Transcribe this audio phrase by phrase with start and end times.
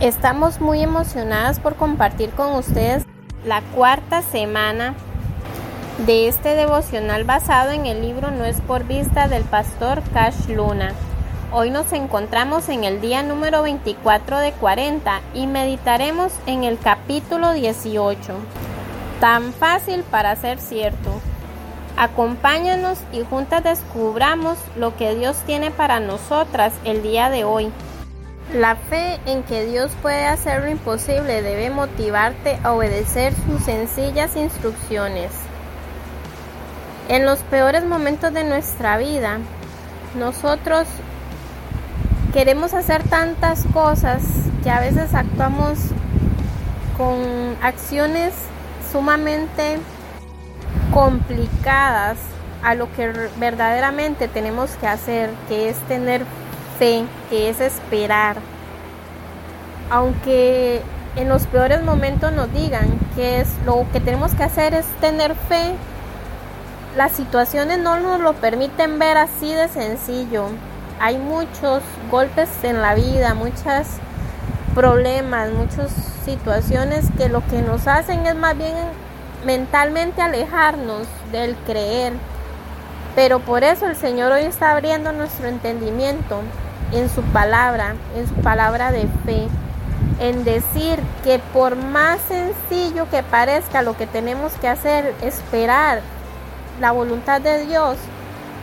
[0.00, 3.04] Estamos muy emocionadas por compartir con ustedes
[3.44, 4.94] la cuarta semana
[6.06, 10.92] de este devocional basado en el libro No es por vista del pastor Cash Luna.
[11.52, 17.52] Hoy nos encontramos en el día número 24 de 40 y meditaremos en el capítulo
[17.52, 18.20] 18.
[19.18, 21.10] Tan fácil para ser cierto.
[21.96, 27.72] Acompáñanos y juntas descubramos lo que Dios tiene para nosotras el día de hoy.
[28.54, 34.36] La fe en que Dios puede hacer lo imposible debe motivarte a obedecer sus sencillas
[34.36, 35.30] instrucciones.
[37.10, 39.36] En los peores momentos de nuestra vida,
[40.18, 40.86] nosotros
[42.32, 44.22] queremos hacer tantas cosas
[44.62, 45.78] que a veces actuamos
[46.96, 48.32] con acciones
[48.90, 49.78] sumamente
[50.94, 52.16] complicadas
[52.62, 56.24] a lo que verdaderamente tenemos que hacer, que es tener
[56.78, 58.36] fe, que es esperar.
[59.90, 60.82] Aunque
[61.16, 65.34] en los peores momentos nos digan que es lo que tenemos que hacer es tener
[65.34, 65.74] fe,
[66.96, 70.46] las situaciones no nos lo permiten ver así de sencillo.
[71.00, 73.86] Hay muchos golpes en la vida, muchos
[74.74, 75.90] problemas, muchas
[76.24, 78.74] situaciones que lo que nos hacen es más bien
[79.44, 82.12] mentalmente alejarnos del creer.
[83.14, 86.40] Pero por eso el Señor hoy está abriendo nuestro entendimiento
[86.92, 89.48] en su palabra, en su palabra de fe,
[90.20, 96.00] en decir que por más sencillo que parezca lo que tenemos que hacer, esperar
[96.80, 97.96] la voluntad de Dios,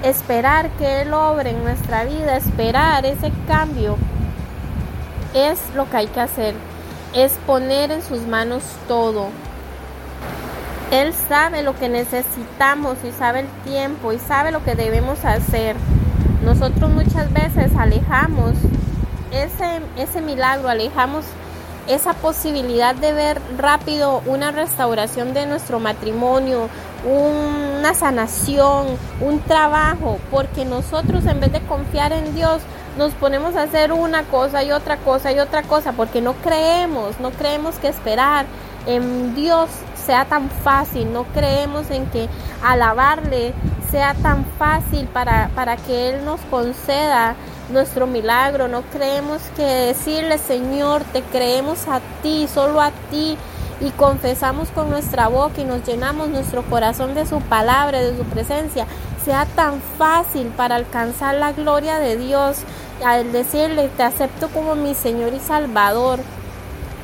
[0.04, 3.98] esperar que Él obre en nuestra vida, esperar ese cambio,
[5.34, 6.56] es lo que hay que hacer,
[7.14, 9.28] es poner en sus manos todo.
[10.92, 15.76] Él sabe lo que necesitamos y sabe el tiempo y sabe lo que debemos hacer.
[16.46, 18.54] Nosotros muchas veces alejamos
[19.32, 21.26] ese, ese milagro, alejamos
[21.88, 26.70] esa posibilidad de ver rápido una restauración de nuestro matrimonio,
[27.04, 28.88] una sanación,
[29.22, 32.62] un trabajo, porque nosotros en vez de confiar en Dios
[32.98, 37.20] nos ponemos a hacer una cosa y otra cosa y otra cosa, porque no creemos,
[37.20, 38.46] no creemos que esperar
[38.88, 39.70] en Dios
[40.06, 42.30] sea tan fácil, no creemos en que
[42.64, 43.54] alabarle
[43.92, 47.36] sea tan fácil para, para que Él nos conceda
[47.70, 53.38] nuestro milagro, no creemos que decirle Señor, te creemos a ti, solo a ti,
[53.82, 58.24] y confesamos con nuestra boca y nos llenamos nuestro corazón de su palabra, de su
[58.24, 58.86] presencia,
[59.24, 62.60] sea tan fácil para alcanzar la gloria de Dios,
[63.04, 66.20] al decirle, te acepto como mi Señor y Salvador.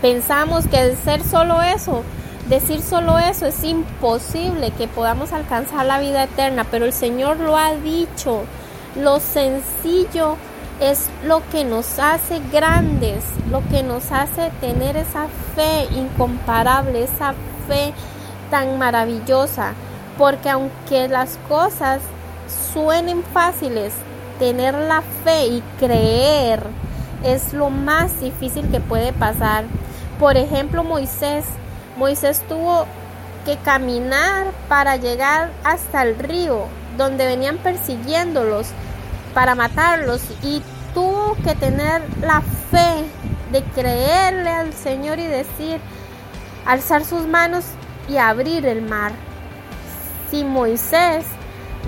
[0.01, 2.03] Pensamos que de ser solo eso
[2.49, 7.55] Decir solo eso es imposible que podamos alcanzar la vida eterna, pero el Señor lo
[7.55, 8.43] ha dicho.
[8.95, 10.35] Lo sencillo
[10.81, 17.33] es lo que nos hace grandes, lo que nos hace tener esa fe incomparable, esa
[17.67, 17.93] fe
[18.49, 19.73] tan maravillosa.
[20.17, 22.01] Porque aunque las cosas
[22.73, 23.93] suenen fáciles,
[24.39, 26.63] tener la fe y creer
[27.23, 29.65] es lo más difícil que puede pasar.
[30.19, 31.45] Por ejemplo, Moisés
[31.97, 32.85] Moisés tuvo
[33.45, 36.65] que caminar para llegar hasta el río
[36.97, 38.67] donde venían persiguiéndolos
[39.33, 40.61] para matarlos y
[40.93, 43.05] tuvo que tener la fe
[43.51, 45.79] de creerle al Señor y decir,
[46.65, 47.65] alzar sus manos
[48.07, 49.11] y abrir el mar.
[50.29, 51.25] Si Moisés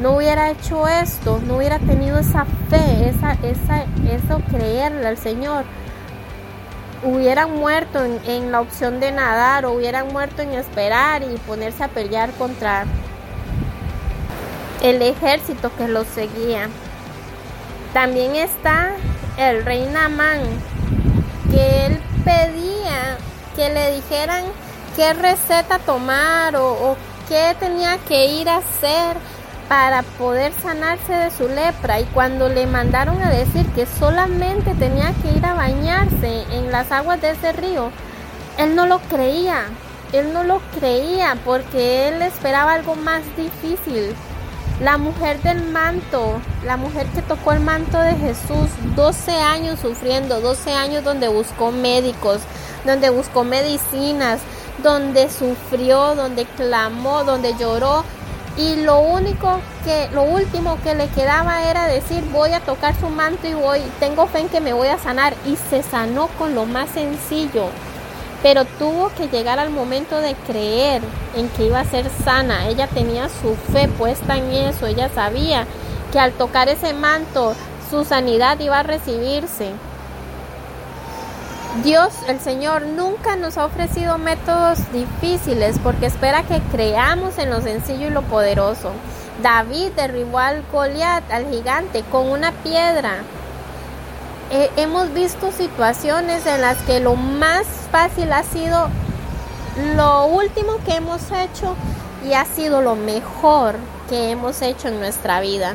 [0.01, 5.63] no hubiera hecho esto, no hubiera tenido esa fe, esa, esa, eso creerle al Señor,
[7.03, 11.87] hubieran muerto en, la opción de nadar o hubieran muerto en esperar y ponerse a
[11.87, 12.85] pelear contra
[14.81, 16.69] el ejército que los seguía.
[17.93, 18.91] También está
[19.37, 20.41] el rey Namán,
[21.51, 23.17] que él pedía
[23.55, 24.43] que le dijeran
[24.95, 26.97] qué receta tomar o, o
[27.27, 29.17] qué tenía que ir a hacer
[29.67, 35.13] para poder sanarse de su lepra y cuando le mandaron a decir que solamente tenía
[35.21, 37.91] que ir a bañarse en las aguas de ese río,
[38.57, 39.65] él no lo creía,
[40.11, 44.13] él no lo creía porque él esperaba algo más difícil.
[44.81, 50.41] La mujer del manto, la mujer que tocó el manto de Jesús, 12 años sufriendo,
[50.41, 52.41] 12 años donde buscó médicos,
[52.83, 54.41] donde buscó medicinas,
[54.81, 58.03] donde sufrió, donde clamó, donde lloró,
[58.57, 63.09] y lo único que lo último que le quedaba era decir voy a tocar su
[63.09, 66.53] manto y voy tengo fe en que me voy a sanar y se sanó con
[66.53, 67.67] lo más sencillo.
[68.43, 71.01] Pero tuvo que llegar al momento de creer
[71.35, 72.67] en que iba a ser sana.
[72.67, 74.85] Ella tenía su fe puesta en eso.
[74.85, 75.65] Ella sabía
[76.11, 77.55] que al tocar ese manto
[77.89, 79.71] su sanidad iba a recibirse
[81.81, 87.61] Dios, el Señor, nunca nos ha ofrecido métodos difíciles porque espera que creamos en lo
[87.61, 88.91] sencillo y lo poderoso.
[89.41, 93.23] David derribó al Goliat, al gigante, con una piedra.
[94.77, 98.89] hemos visto situaciones en las que lo más fácil ha sido
[99.95, 101.75] lo último que hemos hecho
[102.23, 103.77] y ha sido lo mejor
[104.09, 105.73] que hemos hecho en nuestra vida.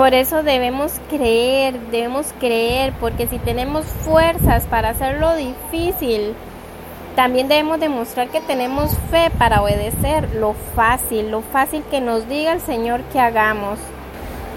[0.00, 6.32] Por eso debemos creer, debemos creer, porque si tenemos fuerzas para hacer lo difícil,
[7.16, 12.54] también debemos demostrar que tenemos fe para obedecer lo fácil, lo fácil que nos diga
[12.54, 13.78] el Señor que hagamos.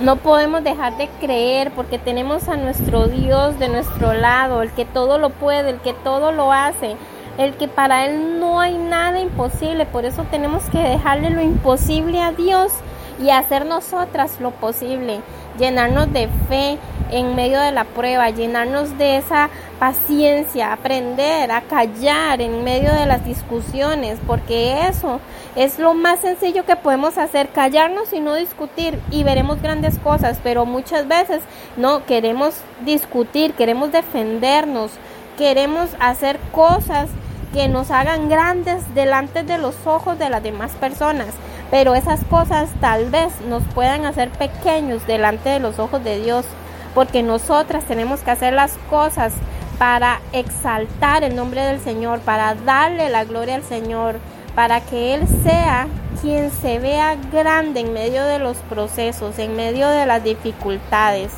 [0.01, 4.85] No podemos dejar de creer porque tenemos a nuestro Dios de nuestro lado, el que
[4.85, 6.95] todo lo puede, el que todo lo hace,
[7.37, 9.85] el que para Él no hay nada imposible.
[9.85, 12.71] Por eso tenemos que dejarle lo imposible a Dios
[13.21, 15.21] y hacer nosotras lo posible,
[15.57, 16.77] llenarnos de fe
[17.11, 19.49] en medio de la prueba, llenarnos de esa
[19.79, 25.19] paciencia, aprender a callar en medio de las discusiones, porque eso
[25.55, 30.39] es lo más sencillo que podemos hacer, callarnos y no discutir y veremos grandes cosas,
[30.43, 31.41] pero muchas veces
[31.77, 34.91] no queremos discutir, queremos defendernos,
[35.37, 37.09] queremos hacer cosas
[37.53, 41.27] que nos hagan grandes delante de los ojos de las demás personas
[41.73, 46.45] pero esas cosas tal vez nos puedan hacer pequeños delante de los ojos de Dios,
[46.93, 49.33] porque nosotras tenemos que hacer las cosas
[49.79, 54.19] para exaltar el nombre del Señor, para darle la gloria al Señor,
[54.53, 55.87] para que Él sea
[56.21, 61.31] quien se vea grande en medio de los procesos, en medio de las dificultades.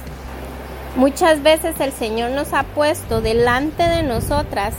[0.97, 4.73] Muchas veces el Señor nos ha puesto delante de nosotras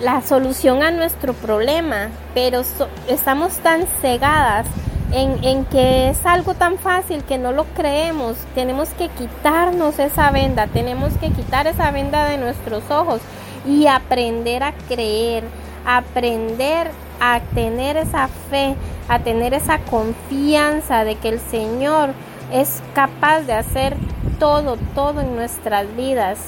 [0.00, 2.62] la solución a nuestro problema, pero
[3.08, 4.66] estamos tan cegadas
[5.12, 8.36] en, en, que es algo tan fácil que no lo creemos.
[8.54, 13.20] Tenemos que quitarnos esa venda, tenemos que quitar esa venda de nuestros ojos
[13.66, 15.44] y aprender a creer,
[15.84, 18.76] aprender a tener esa fe,
[19.08, 22.10] a tener esa confianza de que el Señor
[22.52, 23.96] es capaz de hacer
[24.38, 26.38] todo, todo en nuestras vidas.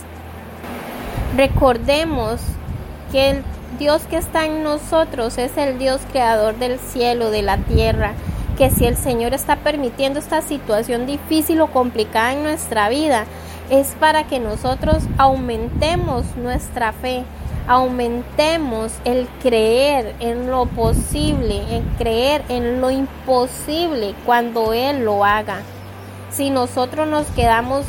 [1.37, 2.41] Recordemos
[3.13, 3.45] que el
[3.79, 8.15] Dios que está en nosotros es el Dios creador del cielo, de la tierra,
[8.57, 13.25] que si el Señor está permitiendo esta situación difícil o complicada en nuestra vida,
[13.71, 17.25] es para que nosotros aumentemos nuestra fe,
[17.67, 25.61] aumentemos el creer en lo posible, en creer en lo imposible cuando Él lo haga.
[26.31, 27.85] Si nosotros nos quedamos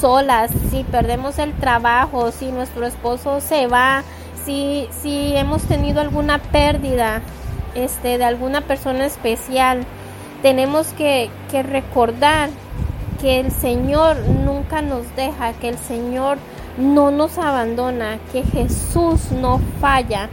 [0.00, 4.04] solas, si perdemos el trabajo, si nuestro esposo se va,
[4.46, 7.20] si, hemos tenido alguna pérdida
[7.74, 9.84] este, de alguna persona especial,
[10.42, 12.50] tenemos que, que recordar
[13.20, 16.38] que el Señor nunca nos deja, que el Señor
[16.78, 20.28] no nos abandona, que Jesús no falla,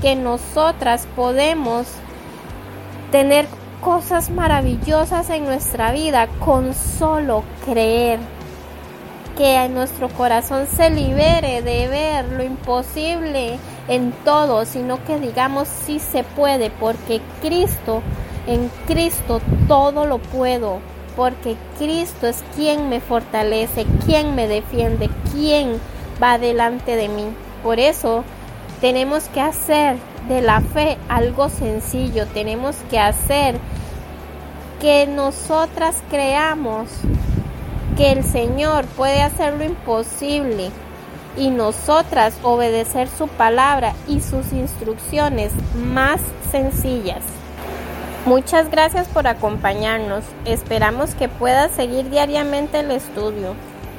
[0.00, 1.86] que nosotras podemos
[3.12, 3.46] tener
[3.80, 8.18] cosas maravillosas en nuestra vida con solo creer
[9.36, 13.58] que nuestro corazón se libere de ver lo imposible
[13.88, 18.02] en todo, sino que digamos sí se puede, porque Cristo,
[18.46, 20.80] en Cristo todo lo puedo,
[21.16, 25.80] porque Cristo es quien me fortalece, quien me defiende, quien
[26.22, 27.26] va delante de mí.
[27.62, 28.24] Por eso
[28.80, 29.96] tenemos que hacer
[30.28, 33.56] de la fe algo sencillo, tenemos que hacer
[34.80, 36.88] que nosotras creamos
[37.96, 40.70] que el Señor puede hacer lo imposible
[41.36, 46.20] y nosotras obedecer su palabra y sus instrucciones más
[46.50, 47.22] sencillas.
[48.24, 50.24] Muchas gracias por acompañarnos.
[50.44, 53.54] Esperamos que puedas seguir diariamente el estudio.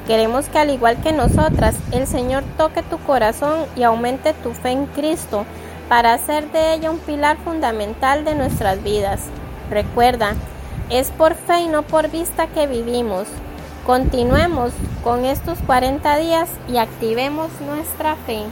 [0.06, 4.70] Queremos que al igual que nosotras, el Señor toque tu corazón y aumente tu fe
[4.70, 5.44] en Cristo
[5.88, 9.20] para hacer de ella un pilar fundamental de nuestras vidas.
[9.70, 10.34] Recuerda,
[10.90, 13.26] es por fe y no por vista que vivimos.
[13.84, 14.72] Continuemos
[15.02, 18.44] con estos 40 días y activemos nuestra fe.